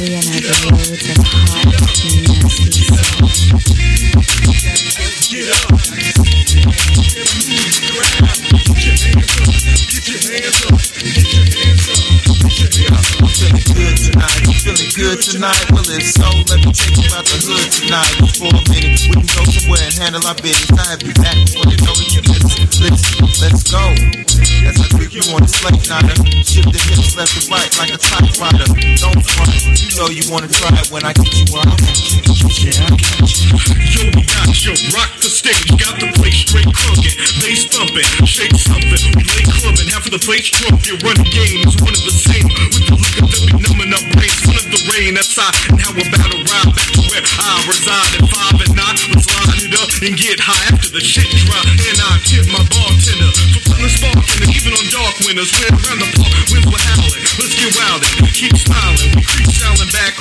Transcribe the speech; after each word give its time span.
Good 0.00 0.16
tonight, 15.20 15.68
so, 16.00 16.24
let 16.48 16.64
me 16.64 16.72
take 16.72 16.96
you 16.96 17.12
out 17.12 17.28
the 17.28 17.36
hood 17.44 17.68
tonight 17.68 18.24
for 18.40 18.48
a 18.48 18.56
minute. 18.72 19.04
We 19.04 19.20
can 19.20 19.28
go 19.36 19.44
somewhere 19.52 19.84
and 19.84 19.92
handle 20.00 20.24
our 20.26 20.32
business. 20.40 20.80
I 20.80 20.96
back 21.20 21.36
before 21.44 21.68
know 21.84 22.00
let's 23.40 23.64
go. 23.68 23.80
As 24.64 24.76
you 24.76 24.84
the 25.40 25.48
slate, 25.48 25.88
not 25.88 26.04
a 26.04 26.14
shift 26.44 26.72
the 26.72 26.80
hips 26.88 27.16
left 27.16 27.36
and 27.36 27.48
right 27.50 27.72
like 27.80 27.92
a 27.92 27.98
typewriter. 27.98 28.68
Don't 29.00 29.20
front, 30.00 30.16
you 30.16 30.24
wanna 30.32 30.48
try 30.48 30.72
it 30.80 30.88
when 30.88 31.04
I 31.04 31.12
get 31.12 31.28
you 31.28 31.60
out. 31.60 31.76
Yeah. 32.56 32.88
Yo, 33.92 34.08
we 34.16 34.24
got 34.24 34.48
you, 34.64 34.72
rock 34.96 35.12
the 35.20 35.28
stage, 35.28 35.68
got 35.76 36.00
the 36.00 36.08
place 36.16 36.40
straight 36.40 36.68
crunkin', 36.72 37.16
bass 37.44 37.68
thumping, 37.68 38.08
shake 38.24 38.56
something, 38.56 39.00
we 39.12 39.22
lay 39.36 39.44
clubbing, 39.60 39.88
half 39.92 40.08
of 40.08 40.12
the 40.16 40.22
place 40.24 40.48
drunk, 40.48 40.88
you 40.88 40.96
run 41.04 41.20
games, 41.28 41.76
one 41.84 41.92
of 41.92 42.00
the 42.00 42.16
same, 42.16 42.48
with 42.48 42.84
the 42.88 42.96
liquor 42.96 43.28
that 43.28 43.42
be 43.44 43.52
numbing 43.60 43.92
up 43.92 44.04
brains, 44.16 44.40
son 44.40 44.56
of 44.56 44.66
the 44.72 44.80
rain, 44.88 45.20
that's 45.20 45.36
I, 45.36 45.52
we're 45.92 46.08
about 46.08 46.32
to 46.32 46.40
ride 46.48 46.70
back 46.72 46.88
to 46.96 47.02
where 47.12 47.24
I 47.24 47.52
reside. 47.68 48.12
At 48.16 48.24
five 48.30 48.56
and 48.56 48.72
nine, 48.76 48.96
let's 49.12 49.28
line 49.28 49.60
it 49.68 49.74
up 49.76 49.90
and 50.00 50.16
get 50.16 50.40
high 50.40 50.64
after 50.72 50.88
the 50.96 51.04
shit 51.04 51.28
dry, 51.44 51.60
and 51.60 51.98
I 52.00 52.16
tip 52.24 52.48
my 52.48 52.62
bartender 52.72 53.30
for 53.52 53.60
putting 53.68 53.84
a 53.84 53.90
spark 53.92 54.20
even 54.48 54.72
on 54.76 54.86
dark 54.92 55.14
winters, 55.24 55.50
we're 55.56 55.72
around 55.72 56.00
the 56.00 56.10
park, 56.16 56.32
winds 56.52 56.68
were 56.68 56.84
howling, 56.84 57.19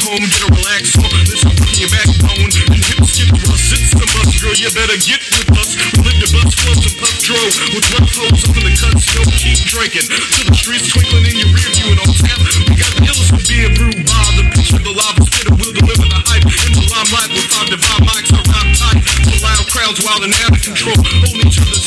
home, 0.10 0.26
get 0.26 0.42
a 0.42 0.50
relaxed 0.50 0.94
song, 0.98 1.14
listen 1.30 1.54
to 1.54 1.70
your 1.78 1.92
backbone, 1.94 2.50
and 2.50 2.82
hip 2.82 3.02
skip 3.06 3.30
rust, 3.46 3.70
it's 3.78 3.94
the 3.94 4.08
must, 4.18 4.34
girl, 4.42 4.56
you 4.58 4.70
better 4.74 4.98
get 4.98 5.22
with 5.22 5.54
us, 5.54 5.78
we 5.94 6.02
live 6.02 6.18
the 6.18 6.30
bus 6.34 6.50
clubs 6.58 6.84
and 6.90 6.96
puff 6.98 7.16
drove, 7.22 7.54
with 7.78 7.86
rough 7.94 8.10
hoes 8.18 8.42
up 8.50 8.58
in 8.58 8.64
the 8.66 8.74
cuts, 8.74 9.06
yo, 9.14 9.22
keep 9.38 9.60
drinking, 9.70 10.10
till 10.10 10.46
the 10.50 10.56
streets 10.58 10.90
twinkling 10.90 11.30
in 11.30 11.36
your 11.46 11.52
rear 11.54 11.70
view, 11.78 11.94
and 11.94 12.02
on 12.02 12.10
tap, 12.18 12.42
we 12.42 12.74
got 12.74 12.90
the 12.98 13.06
illest 13.06 13.30
with 13.38 13.46
beer 13.46 13.70
brewed 13.78 14.02
by 14.02 14.26
the 14.34 14.46
picture, 14.50 14.82
the 14.82 14.94
lava 14.94 15.22
spitter. 15.30 15.54
Will 15.54 15.74
deliver 15.78 16.08
the 16.10 16.22
hype, 16.26 16.48
in 16.48 16.72
the 16.73 16.84
limelight 16.90 17.30
with 17.30 17.46
five 17.54 17.70
divine 17.70 18.04
mics, 18.10 18.34
I 18.34 18.42
rhyme 18.50 18.72
tight, 18.73 19.00
to 19.06 19.34
loud 19.46 19.66
crowds 19.70 20.00
wild 20.02 20.26
and 20.26 20.34
out 20.42 20.58
of 20.58 20.62
control, 20.66 20.98
hold 20.98 21.38
each 21.46 21.62
other 21.62 21.78